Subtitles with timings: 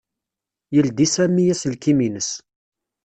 [0.75, 2.29] Yeldi Sami aselkim-ines.